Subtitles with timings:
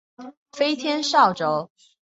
[0.51, 1.69] 飞天扫帚。